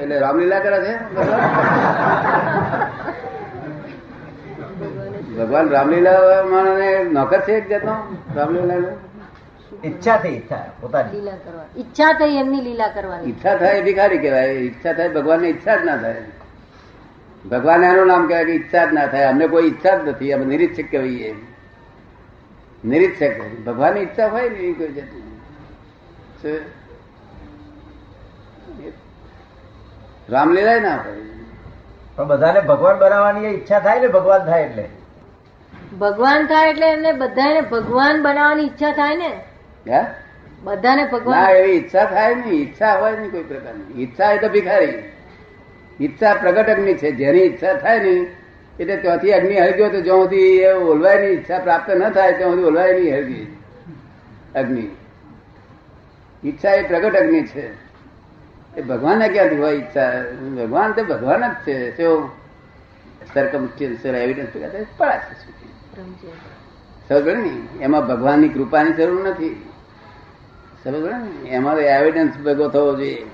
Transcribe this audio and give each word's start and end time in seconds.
એટલે 0.00 0.18
રામલીલા 0.18 0.60
કરે 0.60 0.84
છે? 0.84 0.94
ભગવાન 5.36 5.68
રામલીલા 5.68 6.18
માણને 6.50 7.04
નોકર 7.04 7.40
છે 7.40 7.52
એક 7.52 7.68
જાતનો 7.68 8.16
રામલીલા 8.34 8.76
ઈચ્છા 9.84 10.16
થઈ 10.16 10.30
ઈચ્છા 10.30 10.64
પોતાની. 10.80 11.12
લીલા 11.12 11.30
કરવા. 11.30 11.64
ઈચ્છા 11.76 12.12
થઈ 12.12 12.36
એમની 12.36 12.60
લીલા 12.60 12.88
કરવાની. 12.88 13.28
ઈચ્છા 13.28 13.56
થાય 13.56 13.78
એ 13.78 13.82
ભિખારી 13.82 14.18
કહેવાય. 14.18 14.52
ઈચ્છા 14.52 14.92
થાય 14.92 15.08
ભગવાનની 15.08 15.48
ઈચ્છા 15.48 15.76
જ 15.76 15.84
ના 15.84 15.96
થાય. 15.96 16.22
ભગવાન 17.50 17.84
એનું 17.84 18.06
નામ 18.06 18.26
કહેવાય 18.26 18.44
કે 18.44 18.52
ઈચ્છા 18.52 18.84
જ 18.84 18.92
ના 18.92 19.06
થાય. 19.06 19.24
અમને 19.24 19.46
કોઈ 19.46 19.64
ઈચ્છા 19.64 19.96
જ 19.96 20.08
નથી. 20.08 20.32
અમે 20.32 20.44
નિરીક્ષક 20.44 20.90
કહીએ 20.90 21.34
નિરીક્ષક. 22.84 23.64
ભગવાનની 23.64 24.00
ઈચ્છા 24.00 24.26
હોય 24.26 24.48
ને 24.48 24.56
એવી 24.56 24.72
કોઈ 24.72 24.92
જાતની. 24.92 25.20
શું? 26.42 26.82
રામલીલા 30.30 30.80
ના 30.80 31.04
પણ 32.16 32.28
બધાને 32.28 32.60
ભગવાન 32.60 32.98
બનાવવાની 32.98 33.54
ઈચ્છા 33.54 33.80
થાય 33.80 34.00
ને 34.00 34.08
ભગવાન 34.08 34.44
થાય 34.44 34.64
એટલે? 34.64 34.86
ભગવાન 36.00 36.46
થાય 36.46 36.70
એટલે 36.70 36.86
એમને 36.86 37.12
બધાને 37.12 37.60
ભગવાન 37.60 38.22
બનાવવાની 38.22 38.62
ઈચ્છા 38.62 38.92
થાય 38.92 39.16
ને? 39.16 39.30
હે? 39.88 40.04
બધાને 40.64 41.02
ના 41.02 41.10
ભગવાન 41.10 41.50
એવી 41.50 41.76
ઈચ્છા 41.76 42.04
થાય 42.04 42.34
નહીં. 42.34 42.54
ઈચ્છા 42.54 42.98
હોય 42.98 43.16
નહીં 43.16 43.30
કોઈ 43.30 43.42
પ્રકારની. 43.42 44.02
ઈચ્છા 44.02 44.32
એ 44.32 44.38
તો 44.38 44.48
ભિખારી. 44.48 45.04
ઈચ્છા 46.00 46.34
પ્રગટ 46.34 46.68
અગ્નિ 46.68 46.94
છે. 46.94 47.10
જેની 47.10 47.38
ઈચ્છા 47.38 47.74
થાય 47.74 47.98
ને 47.98 48.26
એટલે 48.78 48.96
ત્યાંથી 48.96 49.32
અગ્નિ 49.32 49.54
હળગ્યો 49.54 49.90
તો 49.90 50.00
જ્યાં 50.00 50.22
સુધી 50.22 50.62
એ 50.62 50.72
ઓલવાયની 50.72 51.26
ઈચ્છા 51.26 51.58
પ્રાપ્ત 51.58 51.88
ન 51.88 52.10
થાય 52.10 52.32
ત્યાં 52.32 52.50
સુધી 52.50 52.64
ઓલવાય 52.64 52.92
નહીં 52.92 53.14
હળગી 53.14 53.56
અગ્નિ. 54.54 54.90
ઈચ્છા 56.44 56.70
એ 56.70 56.82
પ્રગટ 56.82 57.16
અગ્નિ 57.16 57.42
છે. 57.42 57.70
એ 58.76 58.82
ભગવાનને 58.82 59.28
ક્યાંથી 59.28 59.56
હોય? 59.56 59.74
ઈચ્છા 59.76 60.22
ભગવાન 60.56 60.92
તો 60.92 61.04
ભગવાન 61.04 61.52
જ 61.52 61.54
છે. 61.54 61.96
શું 61.96 62.30
સરકમસ્ટેન્શિયલ 63.34 64.14
એવિડન્સ 64.14 64.86
પડાશે. 64.96 65.34
સમજ 67.08 67.28
ને 67.28 67.84
એમાં 67.84 68.06
ભગવાનની 68.06 68.48
કૃપાની 68.48 68.92
જરૂર 68.92 69.28
નથી. 69.28 69.68
સમજ 70.84 70.94
ને 70.94 71.48
એમાં 71.48 71.74
તો 71.74 71.80
એવિડન્સ 71.80 72.36
ભેગો 72.36 72.68
થવો 72.68 72.96
જોઈએ. 72.96 73.26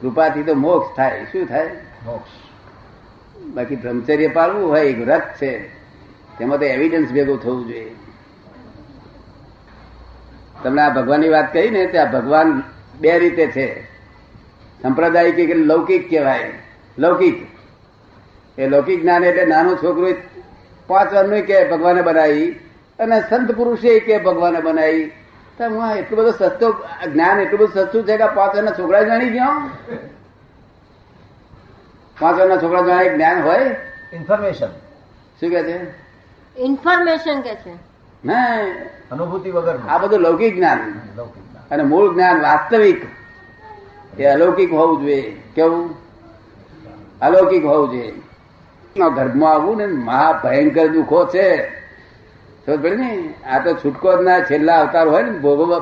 કૃપાથી 0.00 0.42
તો 0.42 0.54
મોક્ષ 0.54 0.96
થાય. 0.96 1.24
શું 1.24 1.46
થાય? 1.46 1.70
મોક્ષ. 2.04 2.30
બાકી 3.46 3.76
બ્રહ્મચર્ય 3.76 4.28
પાળવું 4.28 4.68
હોય 4.68 4.86
એક 4.86 4.98
વ્રત 4.98 5.22
છે. 5.42 5.68
તેમાં 6.38 6.58
તો 6.58 6.64
એવિડન્સ 6.64 7.12
ભેગો 7.12 7.36
થવું 7.36 7.66
જોઈએ. 7.66 7.94
તમને 10.62 10.82
આ 10.82 10.88
ભગવાનની 10.88 11.28
વાત 11.28 11.52
કહી 11.52 11.70
ને 11.70 11.86
ત્યાં 11.86 12.12
ભગવાન 12.12 12.62
બે 13.00 13.18
રીતે 13.18 13.46
છે. 13.46 13.99
સંપ્રદાયિક 14.82 15.36
કે 15.36 15.54
લૌકિક 15.54 16.10
કહેવાય. 16.10 16.52
લૌકિક. 16.98 17.46
એ 18.60 18.68
લૌકિક 18.68 19.02
જ્ઞાન 19.02 19.24
એટલે 19.24 19.44
નાનું 19.44 19.76
છોકરું 19.76 20.14
પાંચ 20.86 21.14
વર્ષનું 21.14 21.42
કે 21.42 21.70
ભગવાને 21.70 22.02
બનાવી 22.02 22.50
અને 22.98 23.20
સંત 23.20 23.52
પુરુષે 23.52 24.00
કે 24.00 24.18
ભગવાને 24.18 24.60
બનાવી. 24.60 25.12
તો 25.58 25.64
હું 25.64 25.84
આ 25.84 25.94
એટલું 25.94 26.18
બધું 26.18 26.32
સસ્તો 26.32 26.86
જ્ઞાન 27.12 27.40
એટલું 27.40 27.60
બધું 27.60 27.84
સસ્તું 27.84 28.04
છે 28.04 28.16
કે 28.16 28.26
પાંચ 28.26 28.56
વારના 28.56 28.70
છોકરા 28.70 29.02
જાણી 29.02 29.30
ગયો 29.30 29.70
પાંચ 32.20 32.38
વારના 32.38 32.56
છોકરા 32.56 32.86
જાણે 32.86 33.08
જ્ઞાન 33.08 33.42
હોય? 33.42 33.76
ઇન્ફોર્મેશન 34.12 34.68
શું 35.40 35.50
કે 35.50 35.62
છે? 35.62 35.86
ઇન્ફોર્મેશન 36.60 37.40
કે 37.40 37.54
છે. 37.54 37.74
ના. 38.24 38.58
અનુભૂતિ 39.12 39.50
વગર 39.50 39.78
આ 39.88 39.98
બધું 39.98 40.20
લૌકિક 40.20 40.56
જ્ઞાન. 40.56 40.78
અને 41.70 41.82
મૂળ 41.82 42.14
જ્ઞાન 42.14 42.40
વાસ્તવિક. 42.40 43.19
એ 44.18 44.24
અલૌકિક 44.24 44.72
હોવું 44.72 45.00
જોઈએ. 45.00 45.42
કેવું? 45.54 45.94
અલૌકિક 47.20 47.64
હોવું 47.64 47.90
જોઈએ. 47.90 48.12
ગર્ભમાં 48.96 49.52
આવવું 49.52 49.76
ને 49.76 49.86
મહા 49.86 50.40
ભયંકર 50.44 50.86
દુઃખો 50.86 51.26
છે. 51.26 51.70
સમજ 52.66 53.00
આ 53.50 53.58
તો 53.58 53.74
છૂટકો 53.74 54.16
ના, 54.16 54.40
છેલ્લા 54.40 54.80
અવતાર 54.80 55.08
હોય 55.08 55.22
ને 55.22 55.30
ભોગવ 55.30 55.78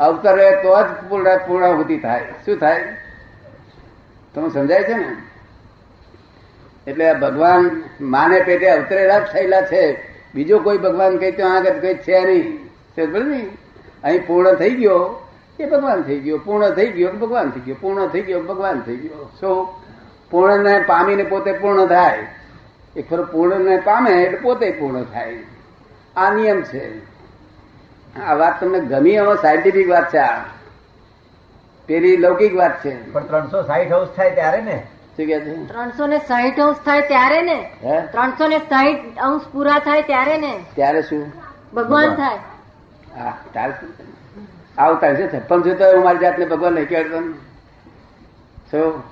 અવતાર 0.00 0.40
હોય 0.40 0.50
તો 0.50 0.82
જ 0.82 1.08
પૂર્ણ, 1.08 1.36
પૂર્ણાહુતિ 1.36 1.98
થાય. 1.98 2.20
શું 2.44 2.56
થાય? 2.56 2.84
તમે 4.34 4.50
સમજાય 4.50 4.82
છે 4.82 4.94
ને? 4.94 5.16
એટલે 6.86 7.14
ભગવાન 7.14 7.82
માને 8.00 8.40
પેટે 8.40 8.70
અવતરેલા 8.70 9.20
થયેલા 9.20 9.60
છે. 9.60 10.12
બીજો 10.34 10.58
કોઈ 10.58 10.78
ભગવાન 10.78 11.16
કઈ 11.16 11.32
ત્યાં 11.32 11.56
આગળ 11.56 11.70
કઈ 11.70 11.94
છે 11.94 12.24
નહીં. 12.24 12.66
સમજ 12.96 13.28
ને 13.28 13.48
અહીં 14.04 14.26
પૂર્ણ 14.26 14.54
થઈ 14.54 14.70
ગયો. 14.70 15.25
એ 15.60 15.66
ભગવાન 15.66 16.02
થઈ 16.02 16.18
ગયો 16.18 16.38
પૂર્ણ 16.38 16.70
થઈ 16.70 16.86
ગયો 16.86 17.12
ભગવાન 17.12 17.50
થઈ 17.50 17.60
ગયો 17.60 17.76
પૂર્ણ 17.80 18.06
થઈ 18.06 18.20
ગયો 18.20 18.40
ભગવાન 18.40 18.80
થઈ 18.80 18.96
ગયો. 18.96 19.30
શું 19.40 19.68
પૂર્ણને 20.30 20.78
પામીને 20.78 21.22
પોતે 21.22 21.52
પૂર્ણ 21.52 21.86
થાય. 21.86 22.26
એ 22.96 23.02
ખરો 23.02 23.24
પૂર્ણને 23.24 23.76
પામે 23.76 24.10
એટલે 24.10 24.38
પોતે 24.38 24.70
પૂર્ણ 24.70 25.04
થાય. 25.04 25.38
આ 26.16 26.34
નિયમ 26.34 26.62
છે. 26.62 27.16
આ 28.20 28.34
વાત 28.34 28.60
તમને 28.60 28.80
ગમી 28.80 29.10
એમાં 29.10 29.36
સાયન્ટિફિક 29.36 29.90
વાત 29.90 30.12
છે 30.12 30.18
આ. 30.18 30.44
પેલી 31.86 32.16
લૌકિક 32.16 32.56
વાત 32.56 32.84
છે. 32.84 33.12
પણ 33.12 33.26
ત્રણસો 33.26 33.62
સાહીઠ 33.62 33.92
હાઉસ 33.92 34.08
થાય 34.08 34.30
ત્યારે 34.30 34.60
ને? 34.62 34.86
શું 35.16 35.26
કે 35.26 35.40
છે? 35.40 35.66
ત્રણસો 35.66 36.06
ને 36.06 36.18
સાહીઠ 36.18 36.60
અંશ 36.60 36.76
થાય 36.76 37.02
ત્યારે 37.02 37.42
ને? 37.42 37.70
ત્રણસો 38.12 38.48
ને 38.48 38.58
સાહીઠ 38.58 39.18
અંશ 39.18 39.42
પૂરા 39.52 39.78
થાય 39.78 40.02
ત્યારે 40.02 40.36
ને? 40.38 40.60
ત્યારે 40.74 41.02
શું? 41.02 41.32
ભગવાન. 41.74 42.14
થાય. 42.14 42.38
હા 43.16 43.38
તારે 43.54 43.72
આવતા 44.78 45.14
છે 45.14 45.38
છપ્પન 45.38 45.62
છે 45.62 45.74
તો 45.74 45.84
હું 45.84 46.04
મારી 46.04 46.18
જાતને 46.18 46.44
ભગવાન 46.44 46.72
નહીં 46.72 46.88
કહેતો. 46.88 47.32
શું? 48.70 49.02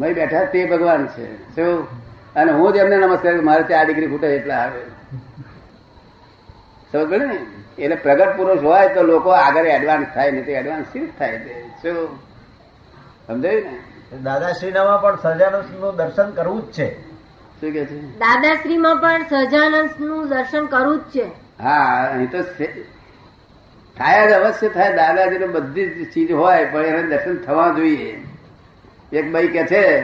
મય 0.00 0.12
બેઠા 0.12 0.44
તે 0.44 0.66
ભગવાન 0.66 1.06
છે. 1.06 1.54
શું? 1.54 1.84
અને 2.34 2.52
હું 2.52 2.72
જ 2.72 2.76
એમને 2.76 2.96
નમસ્કાર 2.96 3.40
મારે 3.40 3.62
ત્યાં 3.62 3.82
આ 3.82 3.86
ડિગ્રી 3.86 4.06
ખૂટે 4.06 4.26
એટલા 4.26 4.54
આવે. 4.54 4.80
સમજ 6.92 7.12
ને? 7.12 7.38
એટલે 7.78 7.96
પ્રગટ 7.96 8.36
પુરુષ 8.36 8.58
હોય 8.58 8.88
તો 8.88 9.02
લોકો 9.02 9.30
આગળ 9.30 9.66
એડવાન્સ 9.66 10.06
થાય 10.14 10.30
ને 10.30 10.42
તે 10.42 10.52
એડવાન્સ 10.52 10.86
શિફ્ટ 10.92 11.18
થાય 11.18 11.38
તે 11.38 11.70
શું? 11.82 12.18
સમજાયું 13.26 13.62
ને? 13.62 13.78
દાદાશ્રીનામાં 14.22 15.02
પણ 15.02 15.16
સહજાનંદનું 15.16 15.96
દર્શન 15.96 16.30
કરવું 16.30 16.62
જ 16.62 16.72
છે. 16.72 17.00
શું 17.60 17.72
કે 17.72 17.84
છે? 17.84 18.00
દાદાશ્રીમાં 18.00 18.96
પણ 18.96 19.22
સહજાનંદનું 19.22 20.28
દર્શન 20.28 20.66
કરવું 20.66 20.98
જ 20.98 21.02
છે. 21.02 21.30
હા 21.62 22.08
અહીં 22.12 22.30
તો 22.30 22.38
થાય 24.00 24.28
જ 24.28 24.32
અવશ્ય 24.32 24.68
થાય, 24.68 24.96
દાદાજીને 24.96 25.46
બધી 25.46 25.86
જ 25.86 26.12
ચીજ 26.12 26.32
હોય, 26.32 26.64
પણ 26.64 26.84
એને 26.84 27.02
દર્શન 27.02 27.36
થવા 27.36 27.72
જોઈએ. 27.76 28.24
એક 29.12 29.32
ભાઈ 29.32 29.48
કે 29.48 29.64
છે 29.66 30.00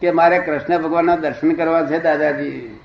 કે 0.00 0.10
મારે 0.10 0.38
કૃષ્ણ 0.38 0.82
ભગવાનના 0.82 1.16
દર્શન 1.16 1.52
કરવા 1.52 1.86
છે, 1.86 1.98
દાદાજી. 1.98 2.80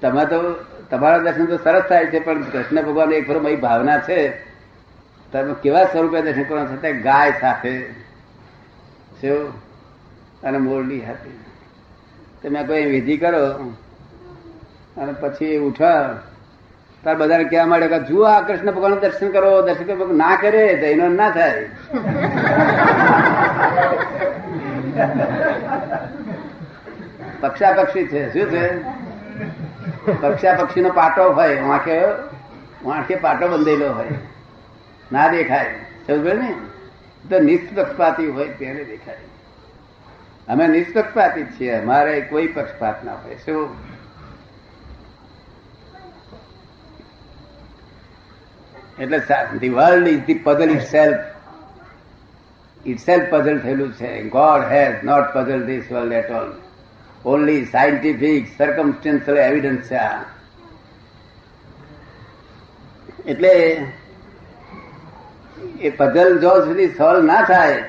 તમે 0.00 0.24
તો, 0.24 0.54
તમારા 0.90 1.18
દર્શન 1.18 1.46
તો 1.46 1.56
સરસ 1.56 1.82
થાય 1.82 2.06
છે, 2.06 2.18
પણ 2.18 2.42
કૃષ્ણ 2.42 2.82
ભગવાન 2.82 3.12
એક 3.12 3.30
મારી 3.30 3.56
ભાવના 3.56 3.98
છે. 3.98 4.28
તમે 5.32 5.54
કેવા 5.62 5.84
સ્વરૂપે 5.84 6.22
દર્શન 6.22 6.42
કરવા 6.42 6.66
સાથે 6.66 6.92
ગાય 6.92 7.32
સાથે. 7.40 8.02
અને 10.42 10.58
મોરલી 10.58 11.00
સાથે. 11.00 11.30
તમે 12.42 12.64
કોઈ 12.64 12.84
વિધિ 12.84 13.16
કરો 13.16 13.46
અને 14.96 15.12
પછી 15.12 15.56
ઉઠા. 15.56 16.20
તાર 17.04 17.16
બધાને 17.16 17.44
કહેવા 17.44 17.66
માંડે 17.66 17.88
કે 17.88 17.98
જુઓ 17.98 18.24
આ 18.24 18.40
કૃષ્ણ 18.40 18.72
ભગવાન 18.72 18.94
દર્શન 18.94 19.28
કરો 19.28 19.62
દર્શન 19.62 19.84
કરો 19.84 20.12
ના 20.12 20.36
કરે 20.36 20.74
તો 20.74 20.86
એનો 20.86 21.08
ના 21.08 21.30
થાય. 21.30 21.68
પક્ષા 27.40 27.72
પક્ષી 27.72 28.06
છે, 28.06 28.32
શું 28.32 28.50
છે? 28.50 28.82
પક્ષા 30.20 30.54
પક્ષી 30.54 30.80
નો 30.80 30.88
પાટો 30.88 31.32
હોય 31.32 31.60
વાંખે 31.60 32.00
વાંખે 32.84 33.14
પાટો 33.14 33.48
બંધેલો 33.48 33.92
હોય. 33.92 34.08
ના 35.12 35.28
દેખાય. 35.28 35.74
સમજ 36.06 36.26
ને? 36.26 36.54
તો 37.30 37.38
નિષ્પક્ષપાતી 37.38 38.26
હોય 38.26 38.48
તેને 38.48 38.84
દેખાય. 38.84 39.16
અમે 40.48 40.66
નિષ્પક્ષપાતી 40.66 41.44
છીએ. 41.44 41.72
અમારે 41.72 42.20
કોઈ 42.20 42.46
પક્ષપાત 42.46 43.04
ના 43.04 43.12
હોય. 43.12 43.34
શું? 43.34 43.91
એટલે 48.98 49.18
the 49.58 49.68
world 49.68 50.08
is 50.08 50.24
the 50.26 50.34
puzzle 50.34 50.70
itself 50.82 51.20
itself 53.00 53.30
puzzle 53.30 53.58
થયેલું 53.58 53.92
છે. 53.92 54.22
God 54.28 54.64
has 54.72 55.04
not 55.04 55.32
puzzle 55.34 55.64
this 55.66 55.92
world 55.92 56.12
at 56.12 56.30
all 56.30 56.52
only 57.24 57.64
scientific 57.64 58.48
circumstantial 58.58 59.38
evidence 59.38 59.90
છે 59.90 59.94
આ. 59.94 60.22
એટલે 63.26 63.52
એ 65.80 65.90
પઝલ 65.90 66.38
જો 66.38 66.54
સુધી 66.64 66.88
સોલ્વ 66.88 67.24
ના 67.24 67.42
થાય, 67.42 67.82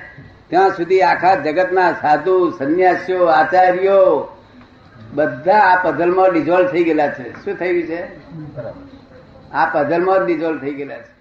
ત્યાં 0.49 0.69
સુધી 0.69 1.01
આખા 1.01 1.35
જગતના 1.35 1.91
સાધુ, 1.91 2.35
સંન્યાસીઓ, 2.49 3.25
આચાર્યો 3.25 4.01
બધા 5.13 5.59
આ 5.59 5.83
પઝલમાં 5.83 6.33
ડિઝોલ્વ 6.33 6.67
થઈ 6.67 6.83
ગયેલા 6.83 7.07
છે. 7.07 7.29
શું 7.45 7.55
થયું 7.55 7.83
છે? 7.83 8.01
બરાબર. 8.55 8.92
આ 9.53 9.65
પઝલમાં 9.65 10.19
જ 10.19 10.25
ડિઝોલ્વ 10.25 10.61
થઈ 10.61 10.73
ગયેલા 10.73 10.97
છે. 10.97 11.12